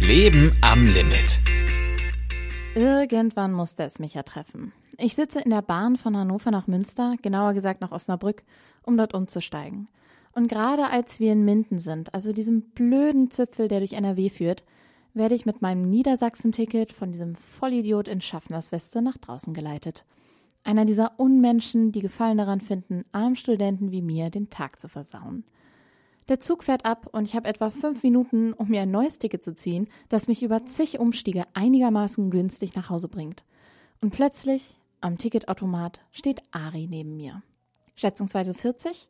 [0.00, 1.42] Leben am Limit.
[2.74, 4.72] Irgendwann musste es mich ja treffen.
[4.96, 8.42] Ich sitze in der Bahn von Hannover nach Münster, genauer gesagt nach Osnabrück,
[8.84, 9.86] um dort umzusteigen.
[10.34, 14.64] Und gerade als wir in Minden sind, also diesem blöden Zipfel, der durch NRW führt,
[15.12, 20.06] werde ich mit meinem Niedersachsen-Ticket von diesem Vollidiot in Schaffnersweste nach draußen geleitet.
[20.64, 25.44] Einer dieser Unmenschen, die Gefallen daran finden, armen Studenten wie mir den Tag zu versauen.
[26.28, 29.42] Der Zug fährt ab und ich habe etwa fünf Minuten, um mir ein neues Ticket
[29.42, 33.44] zu ziehen, das mich über zig Umstiege einigermaßen günstig nach Hause bringt.
[34.02, 37.42] Und plötzlich, am Ticketautomat, steht Ari neben mir.
[37.96, 39.08] Schätzungsweise 40,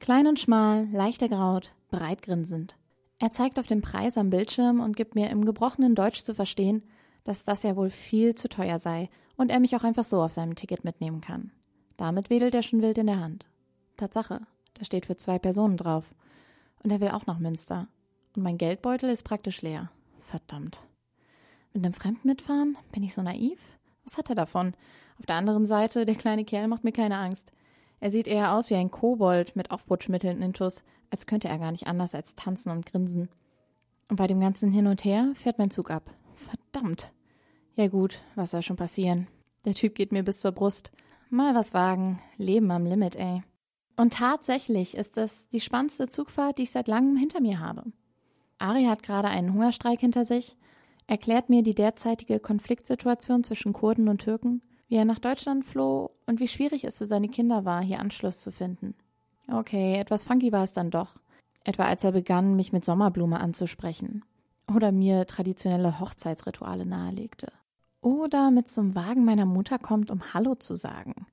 [0.00, 2.76] klein und schmal, leicht ergraut, breit grinsend.
[3.18, 6.82] Er zeigt auf den Preis am Bildschirm und gibt mir im gebrochenen Deutsch zu verstehen,
[7.24, 10.32] dass das ja wohl viel zu teuer sei und er mich auch einfach so auf
[10.32, 11.52] seinem Ticket mitnehmen kann.
[11.96, 13.46] Damit wedelt er schon wild in der Hand.
[13.96, 14.42] Tatsache,
[14.74, 16.14] da steht für zwei Personen drauf.
[16.86, 17.88] Und er will auch nach Münster.
[18.36, 19.90] Und mein Geldbeutel ist praktisch leer.
[20.20, 20.84] Verdammt.
[21.72, 22.78] Mit einem Fremden mitfahren?
[22.92, 23.76] Bin ich so naiv?
[24.04, 24.72] Was hat er davon?
[25.18, 27.50] Auf der anderen Seite, der kleine Kerl macht mir keine Angst.
[27.98, 31.72] Er sieht eher aus wie ein Kobold mit Aufputschmitteln in Tuss, als könnte er gar
[31.72, 33.30] nicht anders als tanzen und grinsen.
[34.08, 36.14] Und bei dem ganzen Hin und Her fährt mein Zug ab.
[36.34, 37.10] Verdammt.
[37.74, 39.26] Ja gut, was soll schon passieren?
[39.64, 40.92] Der Typ geht mir bis zur Brust.
[41.30, 42.20] Mal was wagen.
[42.36, 43.42] Leben am Limit, ey.
[43.96, 47.84] Und tatsächlich ist es die spannendste Zugfahrt, die ich seit langem hinter mir habe.
[48.58, 50.56] Ari hat gerade einen Hungerstreik hinter sich,
[51.06, 56.40] erklärt mir die derzeitige Konfliktsituation zwischen Kurden und Türken, wie er nach Deutschland floh und
[56.40, 58.94] wie schwierig es für seine Kinder war, hier Anschluss zu finden.
[59.48, 61.16] Okay, etwas funky war es dann doch.
[61.64, 64.24] Etwa als er begann, mich mit Sommerblume anzusprechen.
[64.72, 67.52] Oder mir traditionelle Hochzeitsrituale nahelegte.
[68.00, 71.26] Oder mit zum Wagen meiner Mutter kommt, um Hallo zu sagen.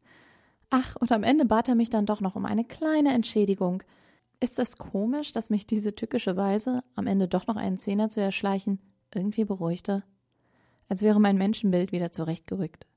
[0.75, 3.83] Ach, und am Ende bat er mich dann doch noch um eine kleine Entschädigung.
[4.39, 8.21] Ist es komisch, dass mich diese tückische Weise, am Ende doch noch einen Zehner zu
[8.21, 8.79] erschleichen,
[9.13, 10.01] irgendwie beruhigte?
[10.89, 12.87] Als wäre mein Menschenbild wieder zurechtgerückt.